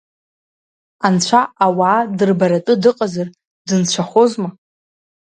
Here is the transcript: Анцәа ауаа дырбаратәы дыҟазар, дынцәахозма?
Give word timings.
Анцәа 1.07 1.41
ауаа 1.65 2.01
дырбаратәы 2.17 2.73
дыҟазар, 2.81 3.27
дынцәахозма? 3.67 4.49